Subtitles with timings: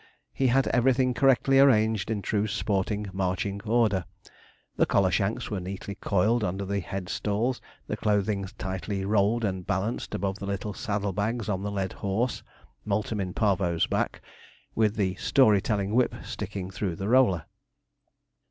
[0.33, 4.05] He had everything correctly arranged in true sporting marching order.
[4.75, 10.15] The collar shanks were neatly coiled under the headstalls, the clothing tightly rolled and balanced
[10.15, 12.41] above the little saddle bags on the led horse,
[12.83, 14.21] 'Multum in Parvo's' back,
[14.73, 17.45] with the story telling whip sticking through the roller.